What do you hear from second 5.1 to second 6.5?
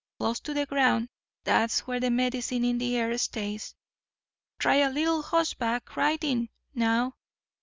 hossback riding